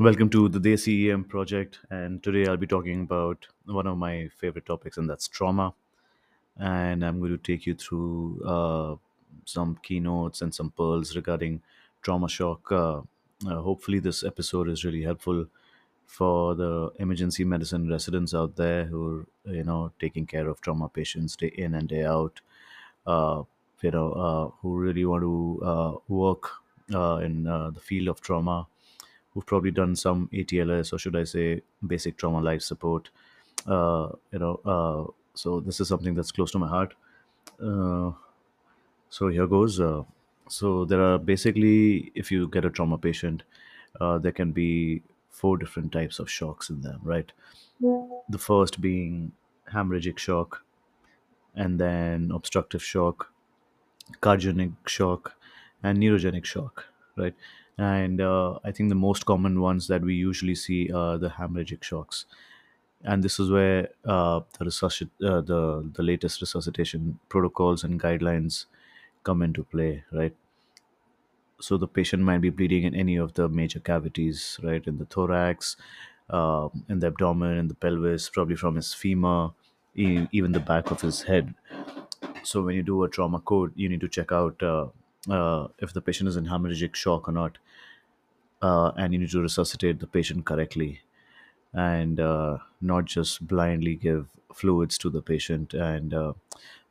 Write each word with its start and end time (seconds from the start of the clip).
Welcome 0.00 0.30
to 0.30 0.48
the 0.48 0.60
Desi 0.60 1.10
EM 1.10 1.24
project, 1.24 1.80
and 1.90 2.22
today 2.22 2.48
I'll 2.48 2.56
be 2.56 2.68
talking 2.68 3.00
about 3.00 3.48
one 3.66 3.88
of 3.88 3.98
my 3.98 4.28
favorite 4.28 4.64
topics, 4.64 4.96
and 4.96 5.10
that's 5.10 5.26
trauma. 5.26 5.74
And 6.56 7.04
I'm 7.04 7.18
going 7.18 7.32
to 7.32 7.36
take 7.36 7.66
you 7.66 7.74
through 7.74 8.40
uh, 8.46 8.94
some 9.44 9.76
keynotes 9.82 10.40
and 10.40 10.54
some 10.54 10.70
pearls 10.70 11.16
regarding 11.16 11.62
trauma 12.00 12.28
shock. 12.28 12.70
Uh, 12.70 13.00
uh, 13.44 13.60
hopefully, 13.60 13.98
this 13.98 14.22
episode 14.22 14.68
is 14.68 14.84
really 14.84 15.02
helpful 15.02 15.46
for 16.06 16.54
the 16.54 16.92
emergency 17.00 17.42
medicine 17.42 17.90
residents 17.90 18.34
out 18.34 18.54
there 18.54 18.84
who 18.84 19.26
are, 19.48 19.52
you 19.52 19.64
know, 19.64 19.90
taking 19.98 20.26
care 20.26 20.48
of 20.48 20.60
trauma 20.60 20.88
patients 20.88 21.34
day 21.34 21.48
in 21.48 21.74
and 21.74 21.88
day 21.88 22.04
out. 22.04 22.40
Uh, 23.04 23.42
you 23.82 23.90
know, 23.90 24.12
uh, 24.12 24.48
who 24.62 24.76
really 24.76 25.04
want 25.04 25.22
to 25.22 25.60
uh, 25.64 25.92
work 26.06 26.52
in 26.88 27.42
the 27.42 27.80
field 27.82 28.06
of 28.06 28.20
trauma 28.20 28.68
who've 29.38 29.46
probably 29.46 29.70
done 29.70 29.94
some 29.94 30.28
ATLS 30.32 30.92
or 30.92 30.98
should 30.98 31.14
I 31.14 31.22
say 31.22 31.62
basic 31.86 32.16
trauma 32.16 32.40
life 32.40 32.60
support. 32.60 33.08
Uh, 33.64 34.08
you 34.32 34.40
know, 34.40 34.54
uh, 34.64 35.12
so 35.34 35.60
this 35.60 35.78
is 35.78 35.86
something 35.86 36.16
that's 36.16 36.32
close 36.32 36.50
to 36.52 36.58
my 36.58 36.66
heart. 36.66 36.94
Uh, 37.62 38.10
so 39.10 39.28
here 39.28 39.46
goes. 39.46 39.78
Uh, 39.78 40.02
so 40.48 40.84
there 40.84 41.00
are 41.00 41.18
basically, 41.18 42.10
if 42.16 42.32
you 42.32 42.48
get 42.48 42.64
a 42.64 42.70
trauma 42.70 42.98
patient, 42.98 43.44
uh, 44.00 44.18
there 44.18 44.32
can 44.32 44.50
be 44.50 45.02
four 45.30 45.56
different 45.56 45.92
types 45.92 46.18
of 46.18 46.28
shocks 46.28 46.68
in 46.68 46.80
them, 46.80 47.00
right? 47.04 47.30
The 47.80 48.38
first 48.38 48.80
being 48.80 49.30
hemorrhagic 49.72 50.18
shock, 50.18 50.64
and 51.54 51.78
then 51.78 52.32
obstructive 52.34 52.82
shock, 52.82 53.32
cardiogenic 54.20 54.74
shock, 54.88 55.34
and 55.84 55.98
neurogenic 55.98 56.44
shock, 56.44 56.86
right? 57.18 57.34
And 57.78 58.20
uh, 58.20 58.58
I 58.64 58.72
think 58.72 58.88
the 58.88 58.94
most 58.96 59.26
common 59.26 59.60
ones 59.60 59.86
that 59.88 60.02
we 60.02 60.14
usually 60.14 60.54
see 60.54 60.90
are 60.92 61.18
the 61.18 61.28
hemorrhagic 61.30 61.82
shocks, 61.82 62.26
and 63.04 63.22
this 63.22 63.38
is 63.40 63.50
where 63.50 63.90
uh, 64.04 64.40
the 64.58 64.64
resuscit- 64.66 65.24
uh, 65.24 65.40
the 65.42 65.88
the 65.94 66.02
latest 66.02 66.40
resuscitation 66.40 67.18
protocols 67.28 67.84
and 67.84 68.00
guidelines 68.00 68.66
come 69.24 69.42
into 69.42 69.64
play, 69.64 70.04
right? 70.12 70.36
So 71.60 71.76
the 71.76 71.88
patient 71.88 72.22
might 72.22 72.38
be 72.40 72.50
bleeding 72.50 72.84
in 72.84 72.94
any 72.94 73.16
of 73.16 73.34
the 73.34 73.48
major 73.48 73.80
cavities, 73.80 74.58
right, 74.62 74.84
in 74.86 74.98
the 74.98 75.06
thorax, 75.06 75.76
um, 76.30 76.84
in 76.88 77.00
the 77.00 77.08
abdomen, 77.08 77.56
in 77.58 77.68
the 77.68 77.74
pelvis, 77.74 78.28
probably 78.28 78.54
from 78.56 78.76
his 78.76 78.94
femur, 78.94 79.50
even 79.94 80.52
the 80.52 80.60
back 80.60 80.90
of 80.92 81.00
his 81.00 81.22
head 81.22 81.54
so 82.44 82.62
when 82.62 82.76
you 82.76 82.82
do 82.82 83.04
a 83.04 83.08
trauma 83.10 83.40
code, 83.40 83.72
you 83.76 83.88
need 83.88 84.00
to 84.00 84.08
check 84.08 84.32
out 84.32 84.62
uh, 84.62 84.88
uh, 85.30 85.68
if 85.78 85.92
the 85.92 86.00
patient 86.00 86.28
is 86.28 86.36
in 86.36 86.46
hemorrhagic 86.46 86.94
shock 86.94 87.28
or 87.28 87.32
not, 87.32 87.58
uh, 88.62 88.92
and 88.96 89.12
you 89.12 89.18
need 89.20 89.30
to 89.30 89.42
resuscitate 89.42 90.00
the 90.00 90.06
patient 90.06 90.44
correctly, 90.44 91.00
and 91.72 92.20
uh, 92.20 92.58
not 92.80 93.04
just 93.04 93.46
blindly 93.46 93.94
give 93.94 94.26
fluids 94.54 94.98
to 94.98 95.10
the 95.10 95.22
patient 95.22 95.74
and 95.74 96.14
uh, 96.14 96.32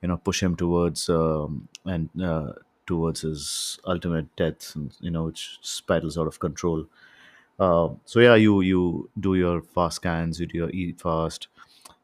you 0.02 0.08
know 0.08 0.18
push 0.18 0.42
him 0.42 0.56
towards 0.56 1.10
um, 1.10 1.68
and 1.86 2.10
uh, 2.22 2.54
towards 2.86 3.22
his 3.22 3.80
ultimate 3.86 4.34
death, 4.38 4.76
and, 4.76 4.94
you 5.02 5.12
know, 5.12 5.24
which 5.24 5.60
spirals 5.62 6.18
out 6.18 6.28
of 6.28 6.40
control. 6.40 6.86
Uh, 7.60 7.90
so 8.06 8.20
yeah, 8.20 8.36
you 8.36 8.62
you 8.62 9.10
do 9.20 9.36
your 9.36 9.62
fast 9.62 9.98
scans, 9.98 10.40
you 10.40 10.46
do 10.46 10.58
your 10.58 10.70
eFAST, 10.70 11.48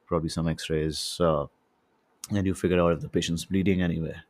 probably 0.06 0.30
some 0.30 0.48
X-rays. 0.48 1.18
Uh, 1.20 1.46
and 2.32 2.46
you 2.48 2.54
figure 2.54 2.80
out 2.80 2.94
if 2.94 3.02
the 3.02 3.10
patient's 3.10 3.46
bleeding 3.46 3.82
anywhere. 3.82 4.24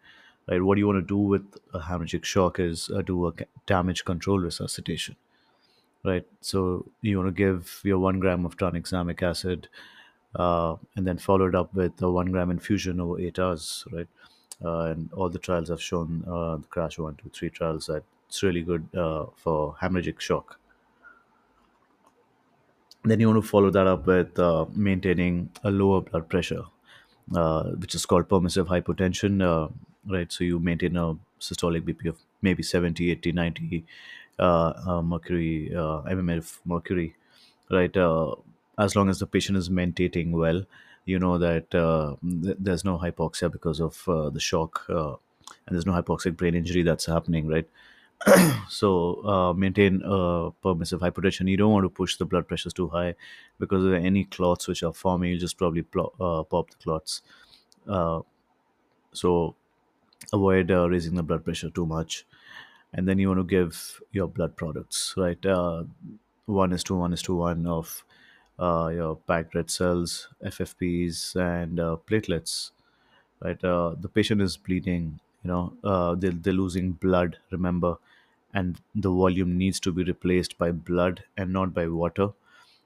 Right? 0.50 0.62
What 0.62 0.76
do 0.76 0.80
you 0.80 0.88
want 0.88 0.98
to 0.98 1.08
do 1.08 1.18
with 1.18 1.58
a 1.74 1.80
hemorrhagic 1.80 2.26
shock 2.26 2.60
is 2.60 2.90
uh, 2.90 3.02
do 3.02 3.28
a 3.28 3.34
damage 3.66 4.04
control 4.04 4.40
resuscitation. 4.40 5.16
Right? 6.04 6.26
So 6.42 6.86
you 7.02 7.18
want 7.18 7.34
to 7.34 7.46
give 7.46 7.80
your 7.84 8.00
one 8.00 8.20
gram 8.20 8.46
of 8.46 8.58
tranexamic 8.58 9.24
acid, 9.24 9.70
uh, 10.36 10.76
and 10.98 11.08
then 11.08 11.18
follow 11.18 11.46
it 11.46 11.56
up 11.56 11.74
with 11.74 12.02
a 12.02 12.12
one 12.12 12.32
gram 12.32 12.52
infusion 12.52 13.00
over 13.00 13.20
eight 13.20 13.40
hours. 13.40 13.86
Right? 13.92 14.08
Uh, 14.64 14.80
and 14.88 15.10
all 15.14 15.30
the 15.30 15.40
trials 15.40 15.70
have 15.70 15.82
shown 15.82 16.24
uh, 16.28 16.58
the 16.58 16.68
crash 16.68 17.00
one, 17.00 17.16
two, 17.16 17.30
three 17.34 17.50
trials 17.50 17.88
that 17.88 18.04
it's 18.28 18.44
really 18.44 18.62
good 18.62 18.86
uh, 18.96 19.26
for 19.38 19.76
hemorrhagic 19.82 20.20
shock. 20.20 20.60
Then 23.06 23.20
you 23.20 23.28
want 23.28 23.44
to 23.44 23.50
follow 23.50 23.70
that 23.70 23.88
up 23.88 24.06
with 24.08 24.38
uh, 24.40 24.66
maintaining 24.74 25.50
a 25.64 25.72
lower 25.72 26.02
blood 26.02 26.30
pressure, 26.30 26.64
which 27.78 27.96
is 27.96 28.06
called 28.06 28.30
permissive 28.30 28.68
hypotension, 28.68 29.70
right? 30.08 30.32
So 30.32 30.44
you 30.44 30.60
maintain 30.60 30.96
a 30.98 31.16
systolic 31.40 31.86
BP 31.86 32.10
of 32.10 32.18
maybe 32.42 32.64
70, 32.64 33.12
80, 33.12 33.32
90 33.32 33.86
uh, 34.40 34.74
uh, 34.88 35.02
mercury, 35.02 35.74
uh, 35.76 36.02
mmF 36.04 36.60
mercury, 36.66 37.16
right? 37.72 37.96
Uh, 37.96 38.36
as 38.78 38.96
long 38.96 39.10
as 39.10 39.20
the 39.20 39.28
patient 39.28 39.58
is 39.58 39.70
maintaining 39.70 40.32
well, 40.32 40.64
you 41.06 41.20
know 41.20 41.38
that 41.38 41.74
uh, 41.76 42.16
th- 42.44 42.58
there's 42.60 42.84
no 42.84 42.98
hypoxia 42.98 43.52
because 43.52 43.80
of 43.80 44.08
uh, 44.10 44.30
the 44.30 44.40
shock, 44.40 44.86
uh, 44.90 45.12
and 45.68 45.76
there's 45.76 45.86
no 45.86 45.94
hypoxic 45.94 46.36
brain 46.38 46.56
injury 46.56 46.84
that's 46.84 47.06
happening, 47.06 47.48
right? 47.48 47.70
So 48.70 49.24
uh, 49.26 49.54
maintain 49.54 50.02
uh, 50.04 50.52
permissive 50.62 51.02
hypertension. 51.02 51.50
You 51.50 51.58
don't 51.58 51.72
want 51.72 51.84
to 51.86 51.90
push 51.90 52.18
the 52.18 52.26
blood 52.26 52.48
pressures 52.48 52.74
too 52.74 52.88
high 52.90 53.16
because 53.60 53.84
of 53.86 53.94
any 53.94 54.24
clots 54.26 54.68
which 54.68 54.84
are 54.84 54.94
forming, 54.94 55.32
you'll 55.32 55.40
just 55.40 55.58
probably 55.58 55.84
plo- 55.84 56.14
uh, 56.20 56.44
pop 56.44 56.70
the 56.70 56.78
clots. 56.78 57.22
Uh, 57.88 58.22
so 59.14 59.56
avoid 60.32 60.72
uh, 60.72 60.90
raising 60.90 61.16
the 61.16 61.24
blood 61.24 61.44
pressure 61.44 61.70
too 61.70 61.86
much. 61.86 62.26
And 62.94 63.08
then 63.08 63.20
you 63.20 63.28
want 63.30 63.40
to 63.40 63.44
give 63.44 64.02
your 64.12 64.28
blood 64.28 64.56
products, 64.56 65.16
right? 65.18 65.44
Uh, 65.46 65.86
one 66.46 66.74
is 66.74 66.84
to 66.86 66.96
one 66.96 67.14
is 67.14 67.22
to 67.24 67.36
one 67.36 67.66
of 67.66 68.04
uh, 68.60 68.92
your 68.94 69.16
packed 69.16 69.56
red 69.56 69.72
cells, 69.72 70.30
FFPs, 70.44 71.36
and 71.36 71.80
uh, 71.80 71.98
platelets 72.08 72.72
right? 73.42 73.64
Uh, 73.64 73.96
the 74.00 74.10
patient 74.10 74.42
is 74.42 74.58
bleeding, 74.58 75.20
you 75.44 75.50
know, 75.50 75.74
uh, 75.84 76.16
they're, 76.16 76.32
they're 76.32 76.54
losing 76.54 76.94
blood, 76.94 77.38
remember, 77.52 77.98
and 78.54 78.80
the 78.96 79.10
volume 79.10 79.58
needs 79.58 79.80
to 79.82 79.92
be 79.92 80.04
replaced 80.04 80.58
by 80.58 80.72
blood 80.72 81.24
and 81.38 81.52
not 81.52 81.74
by 81.74 81.88
water. 81.88 82.30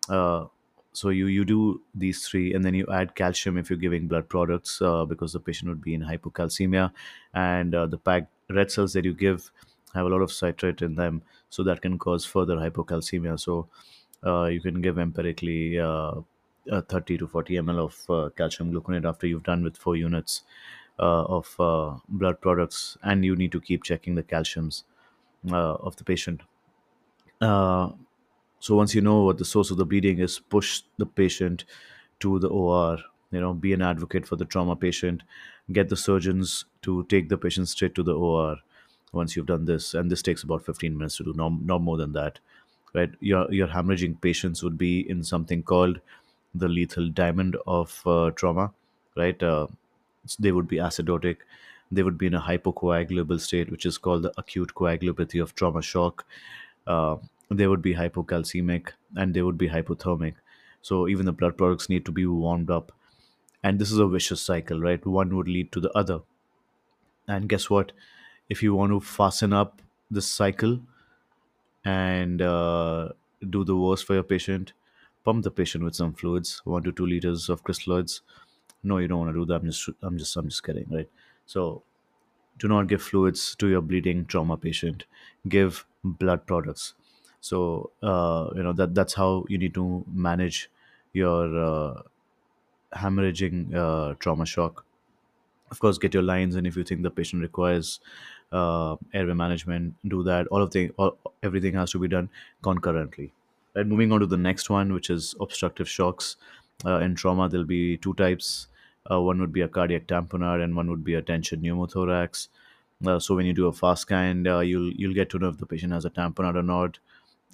Uh, 0.09 0.45
so 0.97 1.09
you, 1.09 1.27
you 1.27 1.45
do 1.45 1.81
these 1.93 2.27
three, 2.27 2.53
and 2.55 2.65
then 2.65 2.73
you 2.73 2.87
add 2.91 3.13
calcium 3.13 3.55
if 3.57 3.69
you're 3.69 3.77
giving 3.77 4.07
blood 4.07 4.27
products 4.27 4.81
uh, 4.81 5.05
because 5.05 5.33
the 5.33 5.39
patient 5.39 5.69
would 5.69 5.81
be 5.81 5.93
in 5.93 6.01
hypocalcemia, 6.01 6.91
and 7.35 7.75
uh, 7.75 7.85
the 7.85 7.99
packed 7.99 8.31
red 8.49 8.71
cells 8.71 8.93
that 8.93 9.05
you 9.05 9.13
give 9.13 9.51
have 9.93 10.07
a 10.07 10.09
lot 10.09 10.23
of 10.23 10.31
citrate 10.31 10.81
in 10.81 10.95
them, 10.95 11.21
so 11.49 11.63
that 11.63 11.81
can 11.83 11.99
cause 11.99 12.25
further 12.25 12.55
hypocalcemia. 12.55 13.39
So 13.39 13.69
uh, 14.25 14.45
you 14.45 14.59
can 14.59 14.81
give 14.81 14.97
empirically 14.97 15.79
uh, 15.79 16.21
uh, 16.71 16.81
30 16.89 17.19
to 17.19 17.27
40 17.27 17.53
ml 17.57 17.77
of 17.85 18.09
uh, 18.09 18.29
calcium 18.35 18.71
gluconate 18.73 19.07
after 19.07 19.27
you've 19.27 19.43
done 19.43 19.63
with 19.63 19.77
four 19.77 19.95
units 19.95 20.41
of 20.97 21.55
blood 22.09 22.41
products, 22.41 22.97
and 23.03 23.23
you 23.23 23.35
need 23.35 23.51
to 23.51 23.61
keep 23.61 23.83
checking 23.83 24.15
the 24.15 24.23
calciums 24.23 24.83
of 25.51 25.95
the 25.97 26.03
patient. 26.03 26.41
So 28.59 28.75
once 28.75 28.95
you 28.95 29.01
know 29.01 29.23
what 29.23 29.37
the 29.37 29.45
source 29.45 29.71
of 29.71 29.77
the 29.77 29.85
bleeding 29.85 30.19
is, 30.19 30.39
push 30.39 30.81
the 30.97 31.05
patient 31.05 31.65
to 32.19 32.39
the 32.39 32.49
OR. 32.49 32.97
You 33.31 33.41
know, 33.41 33.53
be 33.53 33.73
an 33.73 33.81
advocate 33.81 34.25
for 34.27 34.35
the 34.35 34.45
trauma 34.45 34.75
patient. 34.75 35.23
Get 35.71 35.89
the 35.89 35.97
surgeons 35.97 36.65
to 36.83 37.03
take 37.05 37.29
the 37.29 37.37
patient 37.37 37.67
straight 37.67 37.93
to 37.95 38.03
the 38.03 38.13
OR 38.13 38.57
once 39.11 39.35
you've 39.35 39.45
done 39.45 39.65
this, 39.65 39.93
and 39.93 40.11
this 40.11 40.21
takes 40.21 40.43
about 40.43 40.65
15 40.65 40.97
minutes 40.97 41.17
to 41.17 41.23
do, 41.23 41.33
no, 41.33 41.49
not 41.49 41.81
more 41.81 41.97
than 41.97 42.13
that. 42.13 42.39
Right? 42.93 43.11
Your 43.19 43.51
your 43.53 43.67
hemorrhaging 43.67 44.21
patients 44.21 44.63
would 44.63 44.77
be 44.77 45.07
in 45.09 45.23
something 45.23 45.61
called 45.63 45.99
the 46.55 46.67
lethal 46.67 47.09
diamond 47.09 47.57
of 47.67 48.01
uh, 48.05 48.31
trauma. 48.31 48.73
Right? 49.15 49.41
Uh, 49.41 49.67
they 50.39 50.51
would 50.51 50.67
be 50.67 50.77
acidotic. 50.77 51.37
They 51.91 52.03
would 52.03 52.17
be 52.17 52.27
in 52.27 52.33
a 52.33 52.41
hypocoagulable 52.41 53.39
state, 53.39 53.71
which 53.71 53.85
is 53.85 53.97
called 53.97 54.23
the 54.23 54.33
acute 54.37 54.73
coagulopathy 54.75 55.41
of 55.41 55.55
trauma 55.55 55.81
shock 55.81 56.25
uh, 56.85 57.17
they 57.49 57.67
would 57.67 57.81
be 57.81 57.95
hypocalcemic 57.95 58.91
and 59.15 59.33
they 59.33 59.41
would 59.41 59.57
be 59.57 59.69
hypothermic. 59.69 60.35
So 60.81 61.07
even 61.07 61.25
the 61.25 61.31
blood 61.33 61.57
products 61.57 61.89
need 61.89 62.05
to 62.05 62.11
be 62.11 62.25
warmed 62.25 62.69
up. 62.71 62.91
And 63.63 63.79
this 63.79 63.91
is 63.91 63.99
a 63.99 64.07
vicious 64.07 64.41
cycle, 64.41 64.79
right? 64.79 65.05
One 65.05 65.35
would 65.35 65.47
lead 65.47 65.71
to 65.73 65.79
the 65.79 65.91
other. 65.97 66.21
And 67.27 67.47
guess 67.49 67.69
what? 67.69 67.91
If 68.49 68.63
you 68.63 68.73
want 68.73 68.91
to 68.91 68.99
fasten 68.99 69.53
up 69.53 69.81
this 70.09 70.27
cycle 70.27 70.79
and 71.85 72.41
uh, 72.41 73.09
do 73.49 73.63
the 73.63 73.75
worst 73.75 74.05
for 74.05 74.13
your 74.13 74.23
patient, 74.23 74.73
pump 75.23 75.43
the 75.43 75.51
patient 75.51 75.83
with 75.83 75.95
some 75.95 76.13
fluids, 76.13 76.61
one 76.65 76.83
to 76.83 76.91
two 76.91 77.05
liters 77.05 77.49
of 77.49 77.63
crystalloids. 77.63 78.21
No, 78.83 78.97
you 78.97 79.07
don't 79.07 79.19
want 79.19 79.33
to 79.33 79.39
do 79.39 79.45
that. 79.45 79.55
I'm 79.61 79.65
just, 79.65 79.89
I'm 80.01 80.17
just, 80.17 80.35
I'm 80.35 80.49
just 80.49 80.63
kidding, 80.63 80.87
right? 80.89 81.09
So 81.45 81.83
do 82.57 82.67
not 82.67 82.87
give 82.87 83.01
fluids 83.01 83.55
to 83.57 83.67
your 83.69 83.81
bleeding 83.81 84.25
trauma 84.25 84.57
patient 84.57 85.05
give 85.49 85.85
blood 86.03 86.45
products 86.47 86.93
so 87.49 87.91
uh, 88.11 88.49
you 88.55 88.63
know 88.63 88.73
that 88.73 88.93
that's 88.99 89.13
how 89.21 89.31
you 89.49 89.57
need 89.57 89.73
to 89.73 89.85
manage 90.29 90.59
your 91.13 91.43
uh, 91.69 92.01
hemorrhaging 92.95 93.73
uh, 93.75 94.15
trauma 94.19 94.45
shock 94.45 94.85
of 95.71 95.79
course 95.79 95.97
get 95.97 96.13
your 96.13 96.23
lines 96.23 96.55
and 96.55 96.67
if 96.67 96.75
you 96.77 96.83
think 96.83 97.03
the 97.03 97.11
patient 97.11 97.41
requires 97.41 97.99
uh, 98.51 98.95
airway 99.13 99.33
management 99.33 99.95
do 100.07 100.23
that 100.23 100.47
all 100.47 100.61
of 100.61 100.71
the 100.71 100.89
all, 100.97 101.17
everything 101.43 101.73
has 101.73 101.91
to 101.91 101.99
be 101.99 102.07
done 102.07 102.29
concurrently 102.63 103.33
Right, 103.75 103.85
moving 103.85 104.11
on 104.11 104.21
to 104.21 104.25
the 104.25 104.37
next 104.37 104.69
one, 104.71 104.91
which 104.93 105.09
is 105.09 105.35
obstructive 105.39 105.87
shocks. 105.87 106.35
Uh, 106.85 106.99
in 106.99 107.13
trauma, 107.15 107.47
there'll 107.47 107.65
be 107.65 107.97
two 107.97 108.13
types. 108.15 108.67
Uh, 109.11 109.21
one 109.21 109.39
would 109.39 109.53
be 109.53 109.61
a 109.61 109.67
cardiac 109.67 110.07
tamponade, 110.07 110.63
and 110.63 110.75
one 110.75 110.89
would 110.89 111.03
be 111.03 111.13
a 111.13 111.21
tension 111.21 111.61
pneumothorax. 111.61 112.47
Uh, 113.05 113.19
so 113.19 113.35
when 113.35 113.45
you 113.45 113.53
do 113.53 113.67
a 113.67 113.73
fast 113.73 114.03
scan, 114.03 114.47
uh, 114.47 114.59
you'll 114.59 114.91
you'll 114.93 115.13
get 115.13 115.29
to 115.29 115.39
know 115.39 115.49
if 115.49 115.57
the 115.57 115.65
patient 115.65 115.93
has 115.93 116.05
a 116.05 116.09
tamponade 116.09 116.55
or 116.55 116.63
not, 116.63 116.99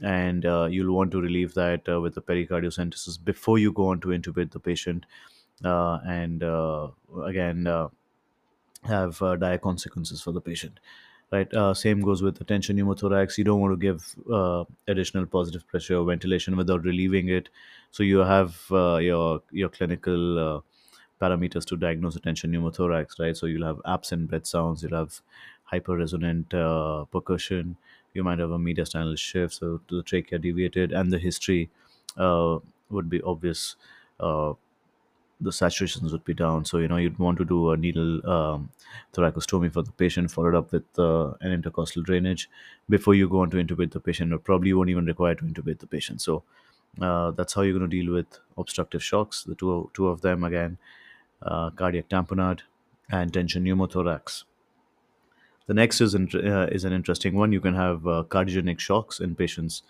and 0.01 0.45
uh, 0.45 0.68
you'll 0.69 0.95
want 0.95 1.12
to 1.12 1.22
relieve 1.22 1.54
that 1.54 1.88
uh, 1.88 2.01
with 2.01 2.16
the 2.16 2.22
pericardiocentesis 2.22 3.24
before 3.24 3.60
you 3.60 3.72
go 3.72 3.88
on 3.88 4.00
to 4.01 4.10
intubate 4.10 4.51
the 4.51 4.60
patient. 4.60 5.06
Uh, 5.63 6.00
and 6.06 6.44
uh, 6.44 6.88
again, 7.25 7.68
uh, 7.68 7.88
have 8.84 9.22
uh, 9.22 9.36
dire 9.36 9.57
consequences 9.57 10.22
for 10.22 10.31
the 10.31 10.42
patient. 10.42 10.80
Right. 11.31 11.51
Same 11.75 12.01
goes 12.01 12.22
with 12.22 12.38
the 12.38 12.44
tension 12.44 12.78
pneumothorax. 12.78 13.40
You 13.40 13.44
don't 13.44 13.60
want 13.60 13.74
to 13.74 13.78
give 13.78 14.16
additional 14.88 15.25
positive 15.25 15.66
pressure 15.68 15.96
or 15.96 16.06
ventilation 16.06 16.56
without 16.56 16.84
relieving 16.84 17.28
it. 17.28 17.50
So 17.89 18.04
you 18.04 18.19
have 18.19 18.56
your 18.69 19.42
your 19.50 19.69
clinical 19.69 20.63
parameters 21.19 21.66
to 21.66 21.75
diagnose 21.75 22.16
a 22.16 22.19
tension 22.19 22.51
pneumothorax, 22.51 23.19
right? 23.19 23.36
So 23.36 23.48
you'll 23.48 23.66
have 23.66 23.81
absent 23.84 24.30
breath 24.30 24.46
sounds. 24.46 24.84
You'll 24.84 24.96
have 24.96 25.22
hyperresonant 25.72 27.10
percussion. 27.10 27.78
You 28.13 28.24
might 28.24 28.39
have 28.39 28.51
a 28.51 28.57
mediastinal 28.57 29.18
shift, 29.18 29.56
so 29.56 29.81
the 29.89 30.04
trachea 30.04 30.39
deviated, 30.39 30.92
and 30.92 31.12
the 31.12 31.19
history 31.19 31.69
uh, 32.18 32.60
would 32.89 33.10
be 33.10 33.21
obvious. 33.21 33.75
Uh, 34.19 34.54
the 35.42 35.50
saturations 35.50 36.12
would 36.12 36.24
be 36.24 36.33
down. 36.33 36.63
So 36.65 36.77
you 36.77 36.88
know 36.88 36.98
you'd 36.98 37.19
want 37.19 37.38
to 37.39 37.45
do 37.45 37.71
a 37.71 37.77
needle 37.77 38.25
um, 38.30 38.69
thoracostomy 39.13 39.69
for 39.69 39.81
the 39.81 39.92
patient, 39.92 40.31
followed 40.31 40.56
up 40.56 40.71
with 40.71 40.86
uh, 40.98 41.33
an 41.42 41.51
intercostal 41.51 42.04
drainage 42.04 42.50
before 42.89 43.15
you 43.15 43.27
go 43.30 43.39
on 43.42 43.50
to 43.51 43.57
intubate 43.57 43.92
the 43.92 44.00
patient, 44.00 44.33
or 44.33 44.38
probably 44.38 44.69
you 44.69 44.77
won't 44.77 44.89
even 44.89 45.06
require 45.06 45.36
to 45.36 45.44
intubate 45.44 45.80
the 45.80 45.88
patient. 45.88 46.21
So 46.21 46.44
uh, 47.01 47.31
that's 47.31 47.54
how 47.54 47.62
you're 47.63 47.77
going 47.77 47.89
to 47.89 48.01
deal 48.01 48.13
with 48.13 48.39
obstructive 48.57 49.04
shocks. 49.04 49.44
The 49.44 49.56
two 49.56 49.89
two 49.94 50.07
of 50.07 50.21
them 50.21 50.44
again, 50.44 50.77
uh, 51.42 51.71
cardiac 51.71 52.10
tamponade 52.10 52.62
and 53.12 53.33
tension 53.33 53.65
pneumothorax. 53.65 54.44
The 55.68 55.74
next 55.74 56.01
is 56.01 56.13
int- 56.13 56.36
uh, 56.36 56.68
is 56.71 56.83
an 56.83 56.94
interesting 56.94 57.36
one. 57.36 57.51
You 57.54 57.62
can 57.62 57.74
have 57.74 58.06
uh, 58.06 58.24
cardiogenic 58.27 58.80
shocks 58.80 59.19
in 59.19 59.36
patients, 59.36 59.83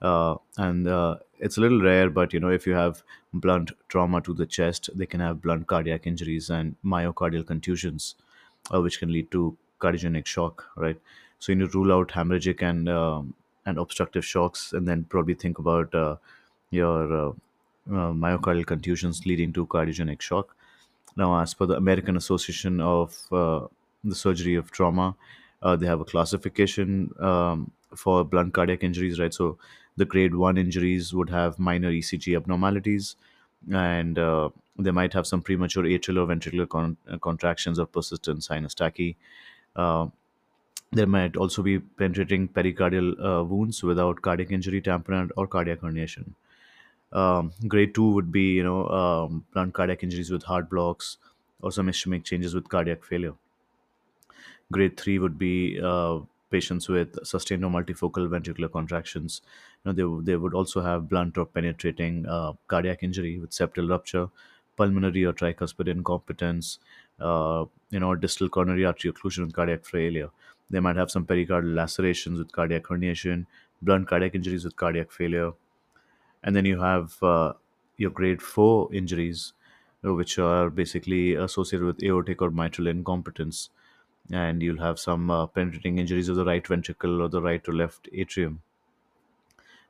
uh, 0.00 0.36
and 0.56 0.88
uh, 0.88 1.16
it's 1.38 1.58
a 1.58 1.60
little 1.60 1.82
rare. 1.82 2.08
But 2.08 2.32
you 2.32 2.40
know, 2.40 2.48
if 2.48 2.66
you 2.66 2.72
have 2.74 3.02
blunt 3.34 3.72
trauma 3.88 4.20
to 4.22 4.32
the 4.32 4.46
chest, 4.46 4.88
they 4.94 5.06
can 5.06 5.20
have 5.20 5.42
blunt 5.42 5.66
cardiac 5.66 6.06
injuries 6.06 6.48
and 6.50 6.76
myocardial 6.84 7.46
contusions, 7.46 8.14
uh, 8.72 8.80
which 8.80 8.98
can 8.98 9.12
lead 9.12 9.30
to 9.32 9.56
cardiogenic 9.80 10.26
shock. 10.26 10.64
Right. 10.76 10.98
So 11.38 11.52
you 11.52 11.56
need 11.56 11.72
to 11.72 11.78
rule 11.78 11.92
out 11.92 12.08
hemorrhagic 12.08 12.62
and 12.62 12.88
um, 12.88 13.34
and 13.66 13.78
obstructive 13.78 14.24
shocks, 14.24 14.72
and 14.72 14.88
then 14.88 15.04
probably 15.04 15.34
think 15.34 15.58
about 15.58 15.94
uh, 15.94 16.16
your 16.70 17.34
myocardial 17.88 18.64
contusions 18.66 19.26
leading 19.26 19.52
to 19.52 19.66
cardiogenic 19.66 20.22
shock. 20.22 20.56
Now, 21.16 21.40
as 21.40 21.52
per 21.52 21.66
the 21.66 21.76
American 21.76 22.16
Association 22.16 22.80
of 22.80 23.14
the 24.08 24.14
Surgery 24.14 24.54
of 24.54 24.70
Trauma, 24.70 25.16
uh, 25.62 25.76
they 25.76 25.86
have 25.86 26.00
a 26.00 26.04
classification 26.04 27.12
um, 27.20 27.70
for 27.94 28.24
blunt 28.24 28.54
cardiac 28.54 28.82
injuries, 28.84 29.18
right? 29.20 29.32
So, 29.34 29.58
the 29.96 30.04
grade 30.04 30.34
one 30.34 30.56
injuries 30.56 31.12
would 31.12 31.30
have 31.30 31.58
minor 31.58 31.90
ECG 31.90 32.36
abnormalities, 32.36 33.16
and 33.72 34.18
uh, 34.18 34.50
they 34.78 34.92
might 34.92 35.12
have 35.12 35.26
some 35.26 35.42
premature 35.42 35.82
atrial 35.84 36.18
or 36.22 36.26
ventricular 36.34 36.68
con- 36.68 36.96
uh, 37.08 37.18
contractions 37.18 37.78
or 37.78 37.86
persistent 37.86 38.44
sinus 38.44 38.74
tachy. 38.74 39.16
Uh, 39.74 40.08
there 40.92 41.06
might 41.06 41.36
also 41.36 41.62
be 41.62 41.78
penetrating 41.78 42.48
pericardial 42.48 43.12
uh, 43.24 43.44
wounds 43.44 43.82
without 43.82 44.22
cardiac 44.22 44.50
injury, 44.50 44.80
tamponade, 44.82 45.30
or 45.36 45.46
cardiac 45.46 45.80
herniation. 45.80 46.34
Um, 47.12 47.52
grade 47.68 47.94
two 47.94 48.10
would 48.12 48.32
be, 48.32 48.52
you 48.52 48.62
know, 48.64 48.88
um, 48.88 49.46
blunt 49.52 49.74
cardiac 49.74 50.02
injuries 50.02 50.30
with 50.30 50.44
heart 50.44 50.70
blocks 50.70 51.18
or 51.60 51.72
some 51.72 51.88
ischemic 51.88 52.24
changes 52.24 52.54
with 52.54 52.68
cardiac 52.68 53.04
failure. 53.04 53.34
Grade 54.72 54.96
three 54.98 55.18
would 55.18 55.38
be 55.38 55.78
uh, 55.82 56.20
patients 56.50 56.88
with 56.88 57.18
sustained 57.26 57.64
or 57.64 57.70
multifocal 57.70 58.28
ventricular 58.28 58.70
contractions. 58.70 59.42
You 59.84 59.90
know, 59.90 59.94
they, 59.96 60.04
would- 60.04 60.26
they 60.26 60.36
would 60.36 60.54
also 60.54 60.80
have 60.80 61.08
blunt 61.08 61.36
or 61.38 61.46
penetrating 61.46 62.26
uh, 62.26 62.52
cardiac 62.66 63.02
injury 63.02 63.38
with 63.38 63.50
septal 63.50 63.88
rupture, 63.90 64.28
pulmonary 64.76 65.24
or 65.24 65.32
tricuspid 65.32 65.88
incompetence, 65.88 66.78
uh, 67.20 67.64
you 67.90 68.00
know, 68.00 68.14
distal 68.14 68.48
coronary 68.48 68.84
artery 68.84 69.12
occlusion 69.12 69.44
with 69.46 69.54
cardiac 69.54 69.84
failure. 69.84 70.30
They 70.70 70.80
might 70.80 70.96
have 70.96 71.10
some 71.10 71.26
pericardial 71.26 71.74
lacerations 71.74 72.38
with 72.38 72.52
cardiac 72.52 72.84
herniation, 72.84 73.46
blunt 73.82 74.06
cardiac 74.08 74.34
injuries 74.34 74.64
with 74.64 74.76
cardiac 74.76 75.10
failure, 75.12 75.52
and 76.42 76.54
then 76.54 76.64
you 76.64 76.80
have 76.80 77.22
uh, 77.22 77.52
your 77.96 78.10
grade 78.10 78.42
4 78.42 78.92
injuries 78.94 79.52
which 80.02 80.38
are 80.38 80.70
basically 80.70 81.34
associated 81.34 81.84
with 81.84 82.02
aortic 82.02 82.40
or 82.40 82.50
mitral 82.50 82.86
incompetence 82.86 83.70
and 84.32 84.62
you'll 84.62 84.82
have 84.82 84.98
some 84.98 85.30
uh, 85.30 85.46
penetrating 85.46 85.98
injuries 85.98 86.28
of 86.28 86.36
the 86.36 86.44
right 86.44 86.66
ventricle 86.66 87.22
or 87.22 87.28
the 87.28 87.42
right 87.42 87.62
to 87.64 87.72
left 87.72 88.08
atrium. 88.12 88.62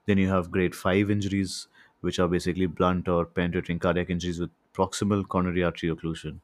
Then 0.06 0.18
you 0.18 0.28
have 0.28 0.50
grade 0.50 0.74
5 0.74 1.10
injuries 1.10 1.68
which 2.00 2.18
are 2.18 2.28
basically 2.28 2.66
blunt 2.66 3.08
or 3.08 3.24
penetrating 3.26 3.78
cardiac 3.78 4.10
injuries 4.10 4.40
with 4.40 4.50
proximal 4.72 5.26
coronary 5.26 5.62
artery 5.64 5.90
occlusion. 5.90 6.40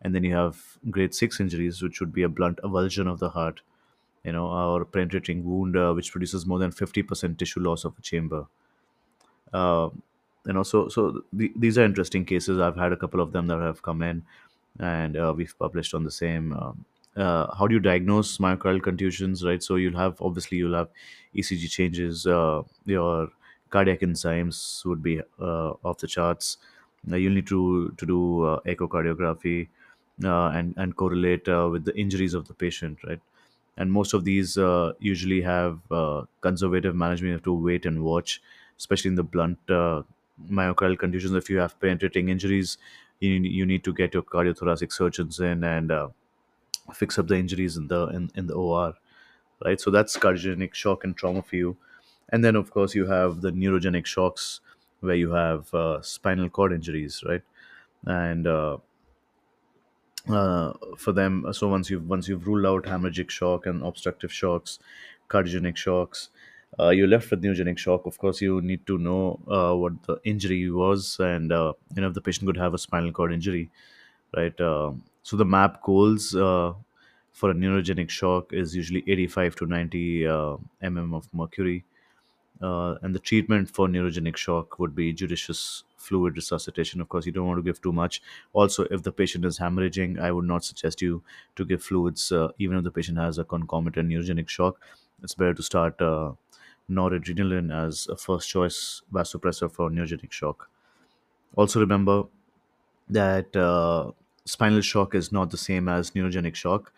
And 0.00 0.14
then 0.14 0.24
you 0.24 0.34
have 0.34 0.78
grade 0.90 1.14
6 1.14 1.40
injuries 1.40 1.82
which 1.82 2.00
would 2.00 2.12
be 2.12 2.22
a 2.22 2.28
blunt 2.28 2.58
avulsion 2.62 3.06
of 3.10 3.18
the 3.20 3.30
heart 3.30 3.62
you 4.24 4.32
know 4.32 4.46
or 4.48 4.84
penetrating 4.84 5.44
wound 5.44 5.76
uh, 5.76 5.92
which 5.92 6.10
produces 6.12 6.46
more 6.46 6.58
than 6.58 6.72
50% 6.72 7.38
tissue 7.38 7.60
loss 7.60 7.84
of 7.84 7.98
a 7.98 8.02
chamber. 8.02 8.46
Uh, 9.52 9.90
you 10.46 10.52
know 10.52 10.62
so 10.62 10.88
so 10.88 11.22
these 11.32 11.78
are 11.78 11.84
interesting 11.84 12.24
cases. 12.24 12.58
I've 12.58 12.76
had 12.76 12.92
a 12.92 12.96
couple 12.96 13.20
of 13.20 13.32
them 13.32 13.46
that 13.48 13.60
have 13.60 13.82
come 13.82 14.02
in 14.02 14.24
and 14.78 15.16
uh, 15.16 15.32
we've 15.36 15.56
published 15.58 15.94
on 15.94 16.04
the 16.04 16.10
same 16.10 16.52
um, 16.52 16.84
uh, 17.16 17.54
how 17.56 17.66
do 17.66 17.74
you 17.74 17.80
diagnose 17.80 18.38
myocardial 18.38 18.82
contusions 18.82 19.44
right 19.44 19.62
so 19.62 19.76
you'll 19.76 19.98
have 19.98 20.20
obviously 20.20 20.58
you'll 20.58 20.74
have 20.74 20.88
ecg 21.36 21.68
changes 21.70 22.26
uh, 22.26 22.62
your 22.84 23.28
cardiac 23.70 24.00
enzymes 24.00 24.84
would 24.84 25.02
be 25.02 25.20
uh, 25.40 25.70
off 25.84 25.98
the 25.98 26.06
charts 26.06 26.58
uh, 27.12 27.16
you'll 27.16 27.32
need 27.34 27.46
to 27.46 27.90
to 27.98 28.06
do 28.06 28.44
uh, 28.44 28.60
echocardiography 28.66 29.68
uh, 30.24 30.48
and 30.48 30.74
and 30.76 30.96
correlate 30.96 31.46
with 31.46 31.84
the 31.84 31.96
injuries 31.96 32.34
of 32.34 32.46
the 32.48 32.54
patient 32.54 32.98
right 33.04 33.20
and 33.76 33.90
most 33.92 34.14
of 34.14 34.24
these 34.24 34.56
usually 35.00 35.40
have 35.40 35.80
conservative 36.40 36.94
management. 36.94 37.28
You 37.30 37.32
have 37.32 37.42
to 37.42 37.52
wait 37.54 37.86
and 37.86 38.04
watch, 38.04 38.40
especially 38.78 39.08
in 39.08 39.14
the 39.16 39.24
blunt 39.24 39.58
myocardial 39.66 40.98
conditions. 40.98 41.34
If 41.34 41.50
you 41.50 41.58
have 41.58 41.78
penetrating 41.80 42.28
injuries, 42.28 42.78
you 43.20 43.40
need, 43.40 43.52
you 43.52 43.66
need 43.66 43.84
to 43.84 43.92
get 43.92 44.14
your 44.14 44.22
cardiothoracic 44.22 44.92
surgeons 44.92 45.40
in 45.40 45.64
and 45.64 45.90
fix 46.92 47.18
up 47.18 47.28
the 47.28 47.36
injuries 47.36 47.76
in 47.76 47.88
the 47.88 48.06
in, 48.08 48.30
in 48.34 48.46
the 48.46 48.54
OR. 48.54 48.94
Right, 49.64 49.80
so 49.80 49.90
that's 49.90 50.16
cardiogenic 50.16 50.74
shock 50.74 51.04
and 51.04 51.16
trauma 51.16 51.40
for 51.42 51.56
you, 51.56 51.76
and 52.30 52.44
then 52.44 52.56
of 52.56 52.70
course 52.70 52.94
you 52.94 53.06
have 53.06 53.40
the 53.40 53.50
neurogenic 53.52 54.04
shocks 54.04 54.60
where 55.00 55.14
you 55.14 55.32
have 55.32 55.72
uh, 55.72 56.02
spinal 56.02 56.50
cord 56.50 56.72
injuries, 56.72 57.22
right, 57.26 57.42
and 58.06 58.46
uh, 58.46 58.78
uh, 60.28 60.72
for 60.96 61.12
them. 61.12 61.46
So 61.52 61.68
once 61.68 61.90
you've 61.90 62.08
once 62.08 62.28
you've 62.28 62.46
ruled 62.46 62.66
out 62.66 62.90
hemorrhagic 62.90 63.30
shock 63.30 63.66
and 63.66 63.82
obstructive 63.82 64.32
shocks, 64.32 64.78
cardiogenic 65.28 65.76
shocks, 65.76 66.30
uh, 66.78 66.90
you're 66.90 67.08
left 67.08 67.30
with 67.30 67.42
neurogenic 67.42 67.78
shock. 67.78 68.06
Of 68.06 68.18
course, 68.18 68.40
you 68.40 68.60
need 68.60 68.86
to 68.86 68.98
know 68.98 69.40
uh, 69.48 69.74
what 69.76 70.02
the 70.04 70.18
injury 70.24 70.70
was, 70.70 71.18
and 71.20 71.52
uh, 71.52 71.74
you 71.94 72.02
know 72.02 72.08
if 72.08 72.14
the 72.14 72.20
patient 72.20 72.46
could 72.46 72.56
have 72.56 72.74
a 72.74 72.78
spinal 72.78 73.12
cord 73.12 73.32
injury, 73.32 73.70
right? 74.36 74.58
Um 74.60 75.02
so 75.22 75.36
the 75.36 75.44
MAP 75.44 75.82
goals 75.82 76.34
uh, 76.34 76.74
for 77.32 77.50
a 77.50 77.54
neurogenic 77.54 78.10
shock 78.10 78.52
is 78.52 78.76
usually 78.76 79.02
85 79.08 79.56
to 79.56 79.66
90 79.66 80.26
uh, 80.26 80.56
mm 80.82 81.14
of 81.16 81.28
mercury 81.32 81.84
uh, 82.62 82.94
and 83.02 83.14
the 83.14 83.18
treatment 83.18 83.68
for 83.70 83.88
neurogenic 83.88 84.36
shock 84.36 84.78
would 84.78 84.94
be 84.94 85.12
judicious 85.12 85.84
fluid 85.96 86.36
resuscitation. 86.36 87.00
Of 87.00 87.08
course, 87.08 87.26
you 87.26 87.32
don't 87.32 87.46
want 87.46 87.58
to 87.58 87.62
give 87.62 87.80
too 87.80 87.92
much. 87.92 88.22
Also, 88.52 88.84
if 88.90 89.02
the 89.02 89.12
patient 89.12 89.44
is 89.44 89.58
hemorrhaging, 89.58 90.20
I 90.20 90.30
would 90.32 90.44
not 90.44 90.64
suggest 90.64 91.02
you 91.02 91.22
to 91.56 91.64
give 91.64 91.82
fluids, 91.82 92.30
uh, 92.32 92.48
even 92.58 92.76
if 92.78 92.84
the 92.84 92.90
patient 92.90 93.18
has 93.18 93.38
a 93.38 93.44
concomitant 93.44 94.08
neurogenic 94.08 94.48
shock. 94.48 94.80
It's 95.22 95.34
better 95.34 95.54
to 95.54 95.62
start 95.62 96.00
uh, 96.00 96.32
noradrenaline 96.90 97.72
as 97.74 98.06
a 98.08 98.16
first 98.16 98.48
choice 98.48 99.02
vasopressor 99.12 99.70
for 99.72 99.90
neurogenic 99.90 100.32
shock. 100.32 100.70
Also, 101.56 101.80
remember 101.80 102.24
that 103.08 103.54
uh, 103.56 104.12
spinal 104.46 104.80
shock 104.80 105.14
is 105.14 105.32
not 105.32 105.50
the 105.50 105.56
same 105.56 105.88
as 105.88 106.12
neurogenic 106.12 106.54
shock. 106.54 106.92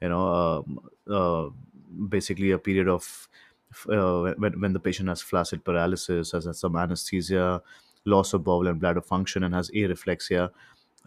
You 0.00 0.08
know, 0.08 0.64
um, 0.66 0.90
uh, 1.08 1.50
basically 2.08 2.50
a 2.50 2.58
period 2.58 2.88
of 2.88 3.28
uh, 3.88 4.34
when, 4.36 4.60
when 4.60 4.72
the 4.72 4.80
patient 4.80 5.08
has 5.08 5.22
flaccid 5.22 5.64
paralysis, 5.64 6.32
has, 6.32 6.44
has 6.44 6.58
some 6.58 6.76
anesthesia, 6.76 7.62
loss 8.04 8.32
of 8.34 8.44
bowel 8.44 8.66
and 8.66 8.80
bladder 8.80 9.00
function, 9.00 9.44
and 9.44 9.54
has 9.54 9.70
areflexia 9.70 10.50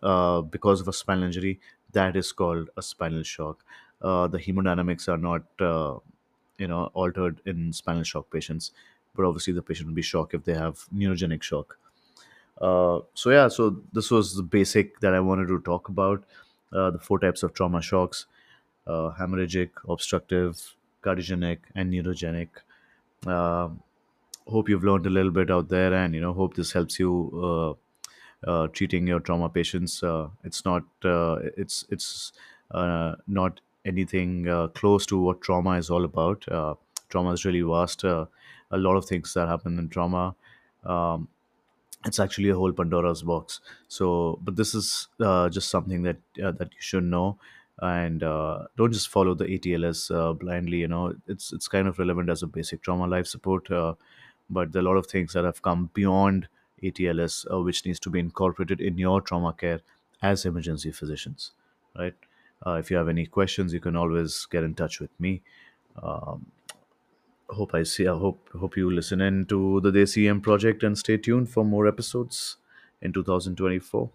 uh, 0.03 0.41
because 0.41 0.81
of 0.81 0.87
a 0.87 0.93
spinal 0.93 1.25
injury, 1.25 1.59
that 1.91 2.15
is 2.15 2.31
called 2.31 2.69
a 2.77 2.81
spinal 2.81 3.23
shock. 3.23 3.63
Uh, 4.01 4.27
the 4.27 4.37
hemodynamics 4.39 5.07
are 5.07 5.17
not, 5.17 5.43
uh, 5.59 5.97
you 6.57 6.67
know, 6.67 6.85
altered 6.93 7.41
in 7.45 7.71
spinal 7.73 8.03
shock 8.03 8.29
patients. 8.31 8.71
but 9.15 9.25
obviously 9.25 9.53
the 9.53 9.61
patient 9.61 9.87
will 9.87 9.95
be 9.95 10.01
shocked 10.01 10.33
if 10.33 10.43
they 10.43 10.53
have 10.53 10.85
neurogenic 10.93 11.41
shock. 11.41 11.77
Uh, 12.59 12.99
so 13.13 13.31
yeah, 13.31 13.47
so 13.47 13.81
this 13.91 14.11
was 14.11 14.35
the 14.35 14.43
basic 14.43 14.99
that 15.01 15.13
I 15.13 15.19
wanted 15.19 15.47
to 15.47 15.59
talk 15.59 15.89
about. 15.89 16.23
Uh, 16.71 16.91
the 16.91 16.99
four 16.99 17.19
types 17.19 17.43
of 17.43 17.53
trauma 17.53 17.81
shocks: 17.81 18.25
uh, 18.87 19.11
hemorrhagic, 19.19 19.69
obstructive, 19.87 20.75
cardiogenic, 21.03 21.59
and 21.75 21.91
neurogenic. 21.91 22.49
Uh, 23.25 23.69
hope 24.47 24.69
you've 24.69 24.83
learned 24.83 25.05
a 25.05 25.09
little 25.09 25.31
bit 25.31 25.51
out 25.51 25.69
there, 25.69 25.93
and 25.93 26.13
you 26.15 26.21
know, 26.21 26.33
hope 26.33 26.55
this 26.55 26.71
helps 26.71 26.99
you 26.99 27.77
uh, 28.47 28.49
uh, 28.49 28.67
treating 28.67 29.07
your 29.07 29.19
trauma 29.19 29.49
patients. 29.49 30.03
It's 30.43 30.63
not 30.65 30.83
it's 31.03 31.85
it's 31.89 32.31
not 32.71 33.59
anything 33.85 34.69
close 34.73 35.05
to 35.07 35.19
what 35.19 35.41
trauma 35.41 35.71
is 35.71 35.89
all 35.89 36.05
about. 36.05 36.45
Trauma 37.09 37.31
is 37.31 37.45
really 37.45 37.61
vast. 37.61 38.03
A 38.03 38.27
lot 38.71 38.95
of 38.95 39.05
things 39.05 39.33
that 39.35 39.47
happen 39.47 39.77
in 39.77 39.89
trauma. 39.89 40.35
Um, 40.83 41.27
it's 42.05 42.19
actually 42.19 42.49
a 42.49 42.55
whole 42.55 42.71
Pandora's 42.71 43.23
box. 43.23 43.61
So, 43.87 44.39
but 44.43 44.55
this 44.55 44.75
is 44.75 45.07
uh, 45.19 45.49
just 45.49 45.69
something 45.69 46.03
that 46.03 46.17
uh, 46.43 46.51
that 46.51 46.73
you 46.73 46.81
should 46.81 47.03
know, 47.03 47.39
and 47.79 48.23
uh, 48.23 48.67
don't 48.77 48.91
just 48.91 49.09
follow 49.09 49.33
the 49.33 49.45
ATLS 49.45 50.11
uh, 50.11 50.33
blindly. 50.33 50.77
You 50.79 50.87
know, 50.87 51.15
it's 51.27 51.51
it's 51.53 51.67
kind 51.67 51.87
of 51.87 51.99
relevant 51.99 52.29
as 52.29 52.43
a 52.43 52.47
basic 52.47 52.81
trauma 52.81 53.07
life 53.07 53.27
support, 53.27 53.69
uh, 53.71 53.95
but 54.49 54.71
there 54.71 54.81
are 54.81 54.85
a 54.85 54.89
lot 54.89 54.97
of 54.97 55.07
things 55.07 55.33
that 55.33 55.43
have 55.45 55.61
come 55.61 55.89
beyond 55.93 56.47
ATLS, 56.83 57.45
uh, 57.51 57.61
which 57.61 57.85
needs 57.85 57.99
to 58.01 58.09
be 58.09 58.19
incorporated 58.19 58.81
in 58.81 58.97
your 58.97 59.21
trauma 59.21 59.53
care 59.53 59.81
as 60.21 60.45
emergency 60.45 60.91
physicians, 60.91 61.51
right? 61.97 62.15
Uh, 62.65 62.73
if 62.73 62.89
you 62.89 62.97
have 62.97 63.09
any 63.09 63.25
questions, 63.25 63.73
you 63.73 63.79
can 63.79 63.95
always 63.95 64.45
get 64.45 64.63
in 64.63 64.73
touch 64.73 64.99
with 64.99 65.11
me. 65.19 65.41
Um, 66.01 66.51
hope 67.49 67.73
I 67.73 67.83
see. 67.83 68.07
I 68.07 68.17
hope 68.17 68.49
hope 68.53 68.77
you 68.77 68.91
listen 68.91 69.21
in 69.21 69.45
to 69.47 69.81
the 69.81 69.91
Desi 69.91 70.27
EM 70.29 70.41
project 70.41 70.83
and 70.83 70.97
stay 70.97 71.17
tuned 71.17 71.49
for 71.49 71.63
more 71.65 71.87
episodes 71.87 72.57
in 73.01 73.13
2024. 73.13 74.09